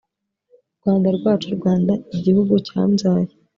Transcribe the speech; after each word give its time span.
rwanda 0.79 1.07
rwacu 1.17 1.47
rwanda 1.57 1.91
gihugu 2.23 2.53
cyambyaye 2.67 3.31